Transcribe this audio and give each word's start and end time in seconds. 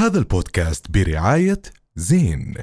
هذا 0.00 0.18
البودكاست 0.18 0.90
برعاية 0.90 1.62
زين. 1.96 2.54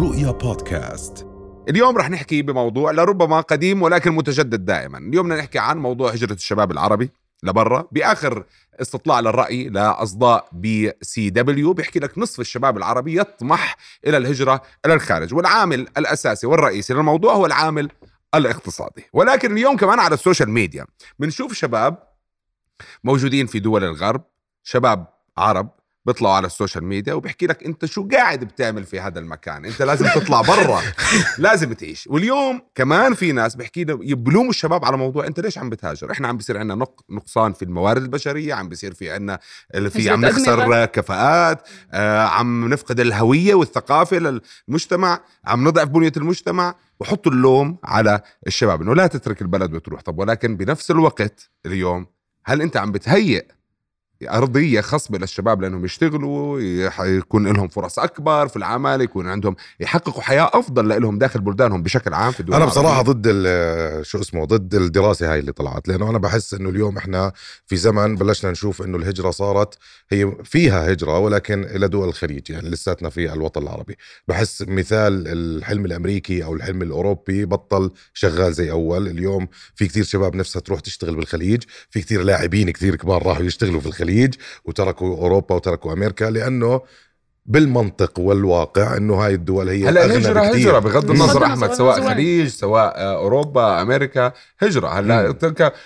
رؤيا 0.00 0.30
بودكاست. 0.30 1.26
اليوم 1.68 1.96
رح 1.96 2.10
نحكي 2.10 2.42
بموضوع 2.42 2.90
لربما 2.90 3.40
قديم 3.40 3.82
ولكن 3.82 4.12
متجدد 4.12 4.64
دائما. 4.64 4.98
اليوم 4.98 5.26
بدنا 5.26 5.38
نحكي 5.38 5.58
عن 5.58 5.78
موضوع 5.78 6.10
هجرة 6.10 6.32
الشباب 6.32 6.70
العربي 6.72 7.10
لبرا. 7.42 7.88
بآخر 7.92 8.44
استطلاع 8.80 9.20
للرأي 9.20 9.68
لأصداء 9.68 10.48
BCW 10.52 11.72
بيحكي 11.72 11.98
لك 11.98 12.18
نصف 12.18 12.40
الشباب 12.40 12.76
العربي 12.76 13.20
يطمح 13.20 13.76
إلى 14.06 14.16
الهجرة 14.16 14.62
إلى 14.86 14.94
الخارج. 14.94 15.34
والعامل 15.34 15.88
الأساسي 15.98 16.46
والرئيسي 16.46 16.94
للموضوع 16.94 17.34
هو 17.34 17.46
العامل 17.46 17.88
الاقتصادي. 18.34 19.04
ولكن 19.12 19.52
اليوم 19.52 19.76
كمان 19.76 19.98
على 19.98 20.14
ال 20.14 20.19
social 20.19 20.50
media. 20.50 20.86
بنشوف 21.18 21.52
شباب 21.52 21.98
موجودين 23.04 23.46
في 23.46 23.58
دول 23.58 23.84
الغرب 23.84 24.24
شباب 24.62 25.06
عرب 25.38 25.70
بيطلعوا 26.06 26.34
على 26.34 26.46
ال 26.46 26.51
social 26.51 26.84
media 26.84 27.14
وبيحكي 27.14 27.46
لك 27.46 27.64
أنت 27.64 27.84
شو 27.84 28.08
قاعد 28.08 28.44
بتعمل 28.44 28.84
في 28.84 29.00
هذا 29.00 29.18
المكان؟ 29.18 29.64
أنت 29.64 29.82
لازم 29.82 30.06
تطلع 30.14 30.40
برا. 30.40 30.80
لازم 31.38 31.72
تعيش. 31.72 32.06
واليوم 32.06 32.62
كمان 32.74 33.14
في 33.14 33.32
ناس 33.32 33.56
بيحكي 33.56 33.84
لهم 33.84 34.00
يبلوموا 34.02 34.50
الشباب 34.50 34.84
على 34.84 34.96
موضوع 34.96 35.26
أنت 35.26 35.40
ليش 35.40 35.58
عم 35.58 35.70
بتهاجر؟ 35.70 36.12
إحنا 36.12 36.28
عم 36.28 36.36
بيصير 36.36 36.58
عندنا 36.58 36.84
نق- 36.84 37.02
نقصان 37.10 37.52
في 37.52 37.62
الموارد 37.64 38.02
البشرية 38.02 38.54
عم 38.54 38.68
بيصير 38.68 38.94
في 38.94 39.10
عندنا 39.10 39.38
في 39.88 40.10
عم 40.10 40.20
نخسر. 40.24 40.84
كفاءات 40.86 41.68
آه 41.92 42.22
عم 42.26 42.68
نفقد 42.68 43.00
الهوية 43.00 43.54
والثقافة 43.54 44.16
للمجتمع 44.68 45.20
عم 45.44 45.68
نضعف 45.68 45.88
بنية 45.88 46.12
المجتمع 46.16 46.74
وحطوا 47.00 47.32
اللوم 47.32 47.78
على 47.84 48.20
الشباب. 48.46 48.82
إنه 48.82 48.94
لا 48.94 49.06
تترك 49.06 49.42
البلد 49.42 49.74
وتروح. 49.74 50.00
طب 50.00 50.18
ولكن 50.18 50.56
بنفس 50.56 50.90
الوقت 50.90 51.50
اليوم 51.66 52.06
هل 52.44 52.62
أنت 52.62 52.76
عم 52.76 52.92
بتهيئ 52.92 53.44
أرضية 54.30 54.80
خصبة 54.80 55.18
للشباب 55.18 55.62
لأنهم 55.62 55.84
يشتغلوا 55.84 56.60
يكون 57.00 57.48
لهم 57.56 57.68
فرص 57.68 57.98
أكبر 57.98 58.48
في 58.48 58.56
العمل 58.56 59.00
يكون 59.00 59.28
عندهم 59.28 59.56
يحققوا 59.80 60.22
حياة 60.22 60.50
أفضل 60.54 61.02
لهم 61.02 61.18
داخل 61.18 61.40
بلدانهم 61.40 61.82
بشكل 61.82 62.14
عام 62.14 62.32
في 62.32 62.40
الدول 62.40 62.54
أنا 62.54 62.64
العربية. 62.64 62.80
بصراحة 62.82 63.02
ضد 63.02 63.22
ال- 63.26 64.06
شو 64.06 64.20
اسمه 64.20 64.44
ضد 64.44 64.74
الدراسة 64.74 65.32
هاي 65.32 65.38
اللي 65.38 65.52
طلعت 65.52 65.88
لأنه 65.88 66.10
أنا 66.10 66.18
بحس 66.18 66.54
إنه 66.54 66.68
اليوم 66.68 66.96
إحنا 66.96 67.32
في 67.66 67.76
زمن 67.76 68.16
بلشنا 68.16 68.50
نشوف 68.50 68.82
إنه 68.82 68.98
الهجرة 68.98 69.30
صارت 69.30 69.74
هي 70.10 70.32
فيها 70.44 70.92
هجرة 70.92 71.18
ولكن 71.18 71.64
إلى 71.64 71.88
دول 71.88 72.08
الخليج 72.08 72.50
يعني 72.50 72.68
لساتنا 72.70 73.08
في 73.10 73.32
الوطن 73.32 73.62
العربي. 73.62 73.96
بحس 74.28 74.62
مثال 74.68 75.24
الحلم 75.28 75.84
الأمريكي 75.84 76.44
أو 76.44 76.54
الحلم 76.54 76.82
الأوروبي 76.82 77.44
بطل 77.44 77.90
شغال 78.14 78.52
زي 78.54 78.70
أول. 78.70 79.08
اليوم 79.08 79.48
في 79.74 79.86
كتير 79.88 80.04
شباب 80.04 80.36
نفسها 80.36 80.60
تروح 80.60 80.80
تشتغل 80.80 81.14
بالخليج 81.16 81.62
في 81.90 82.00
كتير 82.00 82.22
لاعبين 82.22 82.70
كتير 82.70 82.96
كبار 82.96 83.26
راحوا 83.26 83.42
يشتغلوا 83.44 83.80
في 83.80 83.86
الخليج. 83.86 84.11
وتركوا 84.64 85.16
أوروبا 85.16 85.54
وتركوا 85.54 85.92
أمريكا 85.92 86.24
لأنه 86.24 86.80
بالمنطق 87.46 88.18
والواقع 88.18 88.96
إنه 88.96 89.14
هاي 89.14 89.34
الدول 89.34 89.68
هي 89.68 89.88
هلا 89.88 90.04
أغنى 90.04 90.16
الهجرة 90.16 90.40
بكتير. 90.40 90.70
هجرة 90.70 90.78
بغض 90.78 91.10
النظر 91.10 91.44
عن 91.44 91.74
سواء. 91.74 92.08
خليج 92.08 92.48
سواء 92.48 92.92
آه، 92.96 93.16
أوروبا 93.16 93.82
أمريكا 93.82 94.32
هجرة 94.58 94.88
هلا 94.88 95.34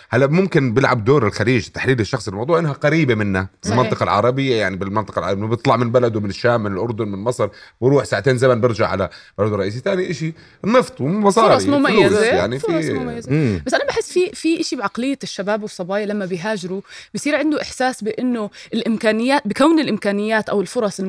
هلا 0.08 0.26
ممكن 0.26 0.74
بيلعب 0.74 1.04
دور 1.04 1.26
الخليج 1.26 1.68
تحليل 1.68 2.00
الشخص 2.00 2.28
الموضوع 2.28 2.58
إنها 2.58 2.72
قريبة 2.72 3.14
منا 3.14 3.48
صحيح. 3.62 3.78
المنطقة 3.78 4.04
العربية 4.04 4.56
يعني 4.56 4.76
بالمنطقة 4.76 5.18
العربية 5.18 5.46
بيطلع 5.46 5.76
من 5.76 5.92
بلده 5.92 6.20
من 6.20 6.30
الشام 6.30 6.62
من 6.62 6.72
الأردن 6.72 7.08
من 7.08 7.18
مصر 7.18 7.48
بروح 7.80 8.04
ساعتين 8.04 8.38
زمن 8.38 8.60
برجع 8.60 8.86
على 8.88 9.08
بلده 9.38 9.54
الرئيسي 9.54 9.78
ثاني 9.78 10.10
إشي 10.10 10.34
النفط 10.64 11.00
ومصاري 11.00 11.54
فرص 11.54 11.66
مميزة 11.66 12.08
فلوس 12.08 12.22
يعني 12.22 12.58
فرص 12.58 12.84
في 12.84 12.92
مميزة 12.92 13.32
مم. 13.32 13.62
بس 13.66 13.74
أنا 13.74 13.84
بحس 13.84 14.12
في 14.12 14.30
في 14.34 14.62
شيء 14.62 14.78
بعقلية 14.78 15.18
الشباب 15.22 15.62
والصبايا 15.62 16.06
لما 16.06 16.26
بيهاجروا 16.26 16.80
بصير 17.14 17.36
عنده 17.36 17.62
إحساس 17.62 18.04
بإنه 18.04 18.50
الامكانيات 18.74 19.42
بكون 19.48 19.80
الإمكانيات 19.80 20.48
أو 20.48 20.60
الفرص 20.60 21.00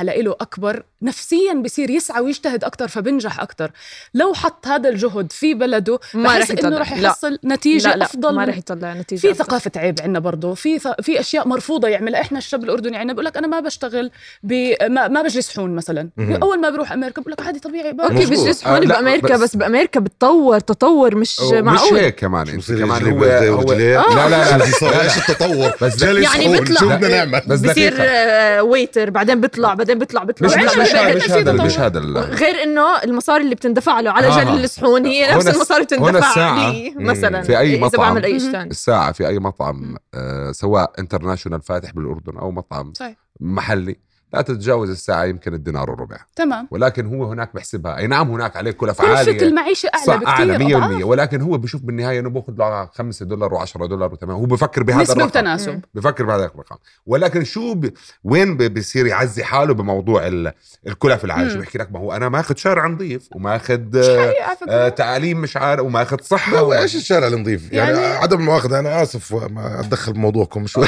المتاحه 0.00 0.22
له 0.22 0.32
أكبر 0.40 0.82
نفسيا 1.02 1.52
بصير 1.54 1.90
يسعى 1.90 2.20
ويجتهد 2.22 2.64
أكثر 2.64 2.88
فبنجح 2.88 3.40
أكثر 3.40 3.70
لو 4.14 4.34
حط 4.34 4.66
هذا 4.66 4.88
الجهد 4.88 5.32
في 5.32 5.54
بلده 5.54 5.98
ما 6.14 6.22
بحس 6.38 6.42
رح 6.42 6.50
يطلع. 6.50 6.68
انه 6.68 6.78
رح 6.78 6.92
لا. 6.92 7.08
يحصل 7.08 7.38
نتيجة 7.44 7.88
لا 7.88 7.96
لا 7.96 8.04
أفضل 8.04 8.34
ما 8.34 8.44
رح 8.44 8.56
يطلع 8.58 8.94
نتيجة 8.94 9.20
في 9.20 9.30
أفضل. 9.30 9.44
ثقافة 9.44 9.70
عيب 9.76 10.00
عندنا 10.02 10.18
برضه 10.18 10.54
في 10.54 10.78
ث... 10.78 10.88
في 11.02 11.20
أشياء 11.20 11.48
مرفوضة 11.48 11.88
يعملها 11.88 12.20
إحنا 12.20 12.38
الشاب 12.38 12.64
الأردني 12.64 12.96
عندنا 12.96 13.12
بقول 13.12 13.24
لك 13.24 13.36
أنا 13.36 13.46
ما 13.46 13.60
بشتغل 13.60 14.10
ب... 14.42 14.52
ما, 14.82 15.08
ما 15.08 15.22
بجلس 15.22 15.56
حون 15.56 15.74
مثلا. 15.74 16.08
أول 16.42 16.60
ما 16.60 16.70
بروح 16.70 16.92
أمريكا 16.92 17.20
بقول 17.22 17.32
لك 17.32 17.42
عادي 17.46 17.58
طبيعي 17.58 17.90
أوكي 18.00 18.14
مظبوط. 18.14 18.38
بجلس 18.40 18.64
آه، 18.64 18.68
هون 18.78 18.80
لا، 18.88 18.94
بأمريكا 19.00 19.34
بس- 19.36 19.40
بس, 19.42 19.56
بأمريكا 19.56 20.00
بتطور 20.00 20.58
تطور 20.60 21.14
مش 21.14 21.40
مش 21.40 21.52
معقول 21.52 21.98
هيك 21.98 22.14
كمان 22.14 22.48
أنت 22.48 22.58
بصير 22.58 22.78
كمان 22.78 23.02
هو, 23.12 23.24
هو 23.24 23.58
ورجليه؟ 23.58 23.96
لا 24.00 24.14
لا 24.14 24.28
لا, 24.28 24.58
لا, 24.58 24.64
لا, 24.82 25.16
التطور 25.16 25.72
بس 25.82 26.02
يعني 26.02 26.48
بيطلع- 26.60 27.42
بس 27.46 27.60
بصير. 27.60 27.94
آه، 27.98 28.62
ويتر 28.62 29.10
بعدين 29.10 29.40
بيطلع 29.40 29.74
بعدين 29.82 29.98
بيطلع 29.98 30.24
بيطلع 30.24 30.48
مش 30.48 30.54
مش 30.54 30.76
مش 30.76 30.94
هذا 30.94 31.14
مش 31.14 31.30
هذا. 31.30 31.52
مش 31.52 31.78
هذا 31.78 32.00
غير 32.20 32.62
إنه 32.62 33.02
المصاري 33.02 33.44
اللي 33.44 33.54
بتندفع 33.54 34.00
له 34.00 34.10
على 34.10 34.26
آه. 34.26 34.44
جل 34.44 34.64
الصحون 34.64 35.06
هي 35.06 35.34
نفس 35.34 35.46
المصاري 35.46 35.86
هنا 35.92 36.10
بتندفع. 36.10 36.70
لي. 36.70 36.94
مثلا 36.96 37.42
في 37.42 37.58
أي 37.58 37.74
إذا 37.74 37.84
مطعم. 37.84 38.00
بعمل 38.00 38.24
اي 38.24 38.36
الساعة 38.36 39.12
في 39.12 39.28
أي 39.28 39.38
مطعم 39.38 39.96
آه 40.14 40.52
سواء 40.52 40.92
انترناشونال 40.98 41.62
فاتح 41.62 41.92
بالأردن 41.92 42.38
أو 42.38 42.50
مطعم 42.50 42.92
صحيح 42.94 43.16
محلي 43.40 43.96
لا 44.32 44.42
تتجاوز 44.42 44.90
الساعة 44.90 45.24
يمكن 45.24 45.54
الدينار 45.54 45.90
وربع 45.90 46.16
تمام. 46.36 46.68
ولكن 46.70 47.06
هو 47.06 47.24
هناك 47.24 47.54
بحسبها. 47.54 47.96
أي 47.98 48.06
نعم 48.06 48.30
هناك 48.30 48.56
عليه 48.56 48.70
كلفة 48.70 49.08
عالية. 49.08 49.32
كلفة 49.32 49.46
المعيشة 49.46 49.90
أعلى 49.94 50.04
صح 50.06 50.16
بكثير 50.16 50.28
أعلى 50.28 50.58
100% 50.58 50.76
أضعاف. 50.76 51.04
ولكن 51.04 51.40
هو 51.40 51.58
بشوف 51.58 51.82
بالنهاية 51.82 52.20
إنه 52.20 52.30
باخذ 52.30 52.52
له 52.58 52.86
5 52.86 53.24
دولار 53.26 53.66
و10 53.66 53.76
دولار 53.86 54.12
وتمام 54.12 54.36
هو 54.36 54.44
بفكر 54.46 54.82
بهذا 54.82 55.02
نسبة 55.02 55.14
الرقم. 55.14 55.28
وتناسب. 55.28 55.80
بفكر 55.94 56.24
بهذا 56.24 56.44
الرقم. 56.44 56.76
ولكن 57.06 57.44
شو 57.44 57.74
ب... 57.74 57.92
وين 58.24 58.56
ب... 58.56 58.74
بصير 58.78 59.06
يعزي 59.06 59.44
حاله 59.44 59.74
بموضوع 59.74 60.26
ال... 60.26 60.52
الكلف 60.86 61.24
العايشه 61.24 61.54
مم. 61.54 61.60
بيحكي 61.60 61.78
لك 61.78 61.92
ما 61.92 61.98
هو 61.98 62.12
أنا 62.12 62.28
ماخذ 62.28 62.56
شارع 62.56 62.86
نظيف 62.86 63.28
وماخذ 63.34 63.80
مش 63.80 64.04
آه 64.06 64.26
حقيقة 64.26 64.44
على 64.44 64.56
فكرة. 64.56 64.88
تعليم 64.88 65.40
مش 65.40 65.56
عارف 65.56 65.80
وماخذ 65.84 66.16
صحة 66.22 66.58
هو 66.58 66.72
إيش 66.74 66.96
الشارع 66.96 67.26
النظيف؟ 67.26 67.72
يعني, 67.72 67.98
يعني- 67.98 68.16
عدم 68.16 68.38
المؤاخذة 68.40 68.78
أنا 68.78 69.02
آسف 69.02 69.34
ما 69.34 69.80
أتدخل 69.80 70.12
بموضوعكم 70.12 70.66
شوي. 70.66 70.86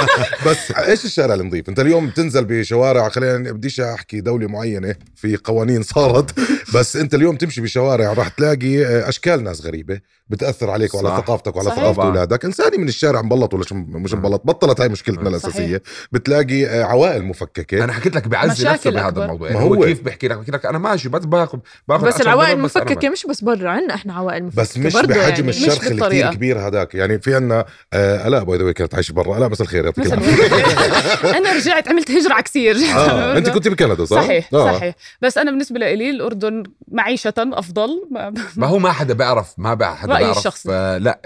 بس 0.46 0.72
إيش 0.72 1.04
الشارع 1.04 1.34
النظيف؟ 1.34 1.68
أنت 1.68 1.80
اليوم 1.80 2.06
بتنزل 2.06 2.44
بشوارع 2.44 2.79
خلينا 3.08 3.52
بديش 3.52 3.80
أحكي 3.80 4.20
دولة 4.20 4.46
معينة 4.48 4.94
في 5.14 5.36
قوانين 5.36 5.82
صارت 5.82 6.40
بس 6.74 6.96
أنت 6.96 7.14
اليوم 7.14 7.36
تمشي 7.36 7.60
بشوارع 7.60 8.12
راح 8.12 8.28
تلاقي 8.28 8.84
آه، 8.86 9.08
أشكال 9.08 9.44
ناس 9.44 9.66
غريبة 9.66 10.00
بتأثر 10.28 10.70
عليك 10.70 10.94
وعلى. 10.94 11.08
ثقافتك 11.08 11.56
وعلى. 11.56 11.70
ثقافة. 11.70 12.02
أولادك 12.02 12.44
انساني 12.44 12.78
من 12.78 12.88
الشارع 12.88 13.22
مبلط 13.22 13.54
ولا 13.54 13.64
مش 13.72 14.14
مبلط 14.14 14.42
بطلت 14.44 14.80
هاي 14.80 14.88
مشكلتنا 14.88 15.38
صحيح. 15.38 15.44
الأساسية 15.56 15.82
بتلاقي 16.12 16.66
آه، 16.66 16.84
عوائل 16.84 17.24
مفككة 17.24 17.84
أنا 17.84 17.92
حكيت 17.92 18.16
لك 18.16 18.28
بعزي 18.28 18.52
مشاكل 18.52 18.72
نفسه 18.74 18.90
بهذا. 18.90 19.24
الموضوع 19.24 19.48
ما 19.48 19.54
يعني 19.54 19.64
هو 19.70 19.74
هو- 19.74 19.84
كيف 19.84 20.02
بحكي 20.02 20.28
لك 20.28 20.36
بحكي 20.38 20.50
لك 20.52 20.66
أنا 20.66 20.78
ماشي 20.78 21.08
بس 21.08 21.24
باخذ 21.24 21.58
باخذ 21.88 22.06
بس 22.06 22.14
10 22.14 22.22
العوائل 22.22 22.52
المفككة 22.52 23.08
مش 23.08 23.26
بس 23.26 23.44
برا 23.44 23.70
عندنا 23.70 23.94
إحنا 23.94 24.14
عوائل 24.14 24.44
مفككة 24.44 24.62
بس 24.62 24.78
مش 24.78 24.92
بحجم 24.94 25.18
يعني. 25.18 25.48
الشرخ 25.48 25.86
اللي. 25.86 26.06
كثير 26.08 26.34
كبير 26.34 26.58
هذاك 26.68 26.94
يعني 26.94 27.18
في 27.20 27.34
عنا 27.34 27.64
آه 27.92 28.28
ألاء 28.28 28.44
باي 28.44 28.58
ذا 28.58 28.64
واي 28.64 28.72
كانت 28.72 28.94
عايشة 28.94 29.12
برا 29.12 29.38
ألاء 29.38 29.48
مساء 29.48 29.62
الخير 29.62 29.84
يعطيك 29.84 30.06
العافية 30.06 31.36
أنا 31.38 31.52
رجعت 31.52 31.88
عملت 31.88 32.10
هجرة 32.10 32.34
عكسية 32.34 32.69
آه 32.76 33.36
أنت 33.38 33.48
كنت 33.50 33.68
بكندا 33.68 34.04
صح؟ 34.04 34.16
صحيح 34.22 34.48
آه. 34.54 34.72
صحيح 34.72 34.94
بس 35.22 35.38
أنا 35.38 35.50
بالنسبة 35.50 35.78
لي 35.78 36.10
الأردن 36.10 36.62
معيشة 36.88 37.34
أفضل 37.38 38.08
ما- 38.10 38.34
ما 38.56 38.66
هو 38.66 38.78
ما 38.78 38.92
حدا 38.92 39.14
بيعرف 39.14 39.54
ما 39.58 39.74
بقى 39.74 39.96
حدا 39.96 40.12
رأيي 40.12 40.22
بيعرف 40.24 40.38
الشخصي. 40.38 40.68
آه 40.72 40.98
لا 40.98 41.20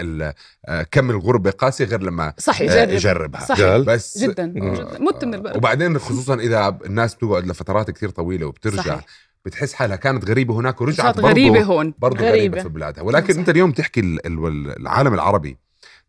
آه 0.65 0.83
كم 0.91 1.09
الغربة 1.09 1.51
قاسي 1.51 1.83
غير 1.83 2.01
لما 2.03 2.33
صحيح 2.37 2.71
آه، 2.71 2.75
جرب 2.85 2.89
يجربها 2.93 3.41
صحيح 3.45 3.65
قال؟ 3.65 3.83
بس 3.83 4.17
جدا 4.17 4.43
آه. 4.57 4.75
جدا 4.75 4.99
مت 4.99 5.25
من 5.25 5.33
البلد 5.33 5.55
وبعدين 5.57 5.99
خصوصا 5.99 6.35
إذا 6.35 6.77
الناس 6.85 7.15
بتقعد 7.15 7.47
لفترات 7.47 7.91
كثير 7.91 8.09
طويلة 8.09 8.45
وبترجع 8.45 8.81
صحيح. 8.81 9.05
بتحس 9.45 9.73
حالها 9.73 9.95
كانت 9.95 10.29
غريبة 10.29 10.53
هناك 10.59 10.81
ورجعت 10.81 11.15
برضه 11.15 11.29
غريبة 11.29 11.61
هون 11.63 11.93
برضه 11.99 12.17
غريبة. 12.17 12.31
غريبة. 12.37 12.61
في 12.61 12.69
بلادها 12.69 13.03
ولكن 13.03 13.33
صح. 13.33 13.39
انت 13.39 13.49
اليوم 13.49 13.71
تحكي 13.71 13.99
ال- 13.99 14.25
ال- 14.27 14.79
العالم 14.81 15.13
العربي 15.13 15.57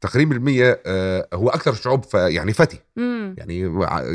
تقريبا 0.01 0.37
المية 0.37 0.83
آه، 0.87 1.29
هو 1.35 1.49
أكثر 1.49 1.75
شعوب 1.75 2.05
ف- 2.05 2.15
يعني 2.15 2.53
فتي. 2.53 2.79
مم. 2.97 3.35
يعني 3.39 3.59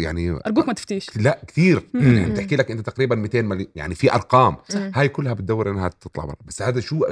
يعني 0.04 0.40
أرجوك 0.48 0.68
ما 0.68 0.74
تفتيش. 0.74 1.18
لا 1.18 1.42
كثير. 1.48 1.84
مم. 1.94 2.18
يعني 2.18 2.32
بتحكي 2.32 2.56
لك 2.56 2.72
أنت 2.72 2.90
تقريبا 2.90 3.16
200 3.16 3.42
مليون 3.42 3.68
يعني 3.76 3.96
في 3.96 4.14
أرقام. 4.14 4.56
صح. 4.70 4.80
هاي 4.96 5.10
كلها 5.10 5.34
بتدور 5.34 5.70
إنها 5.72 5.88
تطلع 5.88 6.26
برا. 6.26 6.36
بس 6.46 6.62
هذا 6.62 6.80
شو 6.80 7.06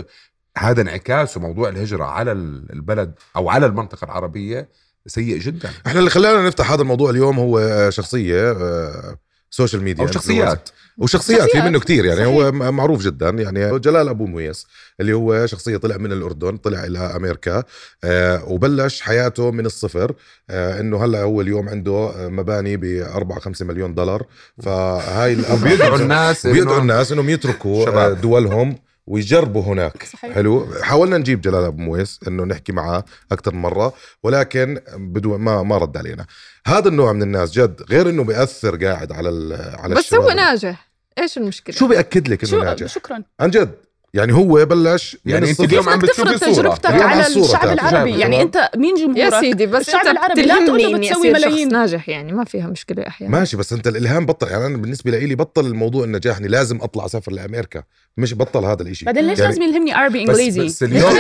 هذا 0.58 0.82
انعكاس 0.82 1.38
موضوع 1.38 1.70
الهجرة 1.70 2.04
على 2.04 2.32
ال- 2.32 2.74
البلد 2.74 3.14
أو 3.36 3.50
على 3.50 3.66
المنطقة 3.66 4.06
العربية 4.06 4.70
سيء 5.08 5.38
جدا. 5.40 5.70
إحنا 5.88 6.00
اللي 6.00 6.10
خلانا 6.10 6.48
نفتح 6.48 6.72
هذا 6.72 6.82
الموضوع 6.82 7.10
اليوم 7.10 7.40
هو 7.40 7.90
شخصية 7.90 8.52
آه، 8.52 9.18
social 9.50 9.84
media 9.84 10.04
أو 10.04 10.12
شخصيات. 10.12 10.70
وشخصيات 10.98 11.50
في. 11.50 11.62
منه 11.62 11.80
كتير 11.80 12.06
يعني. 12.06 12.20
صحيح. 12.20 12.28
هو 12.30 12.52
معروف 12.52 13.02
جدا 13.02 13.30
يعني. 13.30 13.80
جلال 13.80 14.10
أبو 14.10 14.26
مويس 14.26 14.68
اللي 15.00 15.14
هو 15.14 15.46
شخصية 15.46 15.78
طلع 15.78 15.98
من 15.98 16.12
الأردن 16.12 16.58
طلع 16.58 16.84
إلى 16.84 17.00
أمريكا 17.00 17.64
آه 18.04 18.44
وبلش 18.46 19.02
حياته 19.02 19.52
من 19.52 19.66
الصفر 19.66 20.14
آه 20.50 20.80
إنه 20.80 21.06
هلأ 21.06 21.22
هو 21.22 21.42
اليوم 21.42 21.70
عنده 21.70 21.92
آه، 22.16 22.28
مباني 22.28 22.78
ب 22.78 22.84
4 23.16 23.40
5 23.40 23.66
مليون 23.66 23.96
دولار. 23.96 24.26
فهاي 24.64 25.36
بيدعوا 25.64 25.98
الناس 26.02 26.48
بيدعوا 26.48 26.80
الناس 26.82 27.12
إنهم 27.12 27.30
يتركوا 27.30 27.82
آه، 27.82 27.86
شباب. 27.86 28.22
دولهم. 28.22 28.76
ويجربوا 29.10 29.64
هناك. 29.64 30.04
صحيح. 30.04 30.34
حلو. 30.36 30.68
حاولنا 30.82 31.18
نجيب 31.18 31.42
جلال 31.42 31.64
أبو 31.64 31.82
مويس 31.82 32.20
إنه 32.28 32.44
نحكي 32.44 32.72
معاه 32.72 33.06
أكثر 33.32 33.54
من 33.54 33.62
مرة 33.62 33.94
ولكن 34.24 34.82
بدون 34.98 35.40
ما 35.40 35.64
ما 35.64 35.78
رد 35.78 35.98
علينا. 35.98 36.26
هذا 36.68 36.88
النوع 36.88 37.14
من 37.14 37.22
الناس 37.22 37.52
جد 37.52 37.82
غير 37.90 38.10
إنه 38.10 38.24
بيأثر 38.24 38.86
قاعد 38.86 39.12
على 39.12 39.30
ال- 39.30 39.76
على 39.80 39.96
بس 39.96 40.02
الشباب. 40.06 40.22
هو 40.22 40.30
ناجح. 40.30 40.90
إيش 41.20 41.38
المشكلة؟ 41.38 41.76
شو 41.76 41.88
بيأكد 41.88 42.28
لك 42.28 42.44
إنه 42.44 42.52
شو 42.52 42.64
ناجح؟ 42.64 42.88
شكرا. 42.88 43.24
عن 43.40 43.50
جد. 43.50 43.72
يعني 44.14 44.34
هو 44.34 44.66
بلش 44.66 45.18
يعني 45.26 45.50
أنت 45.50 45.60
الصفر. 45.60 45.66
اليوم 45.70 45.90
عم 45.90 46.00
بتشوفي 46.00 46.38
صورة. 46.38 46.52
تجربتك 46.54 46.86
اليوم 46.90 47.04
على 47.08 47.28
الصورة 47.28 47.46
الشعب. 47.46 47.64
العربي 47.70 48.10
شايف. 48.12 48.22
يعني 48.22 48.42
انت 48.42 48.70
مين 48.76 48.98
يا 48.98 49.06
جمهورك 49.06 49.40
سيدي 49.40 49.66
بس 49.66 49.88
الشعب 49.88 50.06
انت 50.06 50.18
العربي 50.18 50.42
لا 50.42 50.66
تقول 50.66 51.00
بتسوي 51.00 51.32
ملايين. 51.34 51.70
ناجح 51.70 52.10
يعني 52.10 52.32
ما 52.32 52.44
فيها 52.44 52.68
مشكله 52.68 53.08
أحيانا 53.08 53.40
ماشي 53.40 53.58
بس 53.58 53.74
انت 53.74 53.88
الالهام 53.88 54.26
بطل 54.26 54.48
يعني 54.48 54.66
أنا 54.66 54.78
بالنسبة 54.78 55.12
لي 55.12 55.36
بطل 55.36 55.66
الموضوع 55.66 56.04
النجاح 56.04 56.38
اني 56.38 56.48
لازم 56.48 56.80
اطلع 56.82 57.06
اسافر 57.06 57.32
لامريكا 57.32 57.84
مش 58.18 58.34
بطل 58.34 58.66
هذا 58.66 58.82
الاشي 58.82 59.06
بعدين 59.06 59.24
ليش 59.28 59.40
يعني 59.40 59.52
لازم 59.52 59.62
يلهمني 59.64 59.92
عربي 59.94 60.22
انجليزي 60.22 60.66
بس 60.66 60.84
اليوم 60.84 61.12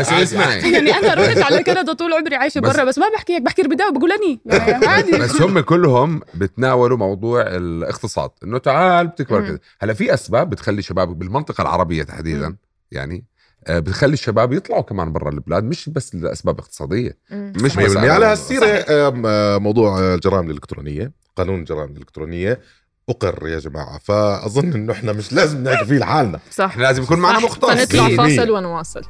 بس 0.00 0.12
اسمعي 0.12 0.72
يعني 0.72 0.90
أنا 0.94 1.14
رحت 1.14 1.38
على 1.38 1.62
كندا 1.62 1.92
طول 1.92 2.12
عمري 2.12 2.36
عايشه 2.36 2.60
بس- 2.60 2.76
برا 2.76 2.84
بس 2.84 2.98
ما 2.98 3.08
بحكي 3.14 3.32
هيك 3.34 3.42
بحكي 3.42 3.62
البدايه 3.62 3.88
وبقول 3.88 4.12
اني 4.12 4.40
يعني 4.46 4.86
عادي 4.86 5.12
بس 5.12 5.42
هم 5.42 5.60
كلهم 5.60 6.20
بتناولوا 6.34 6.96
موضوع 6.98 7.42
الاقتصاد 7.46 8.30
انه 8.44 8.58
تعال 8.58 9.06
بتكبر. 9.06 9.40
كذا 9.40 9.58
هلا 9.80 9.94
في 9.94 10.14
اسباب 10.14 10.50
بتخلي 10.50 10.82
شباب 10.82 11.18
بالمنطقة 11.18 11.57
العربية 11.62 12.02
تحديدا 12.02 12.56
يعني 12.90 13.24
آه، 13.66 13.78
بتخلي 13.78 14.12
الشباب 14.12 14.52
يطلعوا 14.52 14.82
كمان 14.82 15.12
برا 15.12 15.30
البلاد 15.30 15.64
مش 15.64 15.88
بس 15.88 16.14
لأسباب 16.14 16.58
اقتصادية. 16.58 17.18
مم. 17.30 17.52
مش 17.62 17.76
بس 17.76 17.96
على 17.96 18.26
هالسيرة 18.26 18.84
آم، 18.90 19.22
آه، 19.26 19.58
موضوع 19.58 19.98
آه، 20.00 20.14
الجرائم 20.14 20.46
الإلكترونية 20.46 21.12
قانون 21.36 21.60
الجرائم 21.60 21.90
الإلكترونية. 21.90 22.60
أقر 23.08 23.48
يا 23.48 23.58
جماعة 23.58 23.98
فأظن 23.98 24.72
إنه 24.72 24.92
إحنا 24.92 25.12
مش 25.12 25.32
لازم 25.32 25.62
نحكي 25.64 25.84
فيه 25.84 25.98
لحالنا. 25.98 26.40
صح. 26.50 26.64
إحنا 26.64 26.82
لازم 26.82 27.02
يكون 27.02 27.18
معنا. 27.18 27.38
مختص. 27.38 27.70
فنطلع. 27.70 28.16
فاصل 28.16 28.50
ونواصل. 28.50 29.02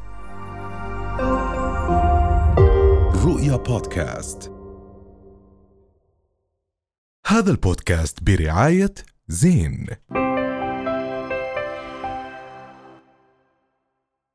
رؤيا 3.24 3.56
بودكاست. 3.56 4.52
هذا 7.26 7.50
البودكاست 7.50 8.22
برعاية 8.22 8.94
زين. 9.28 9.86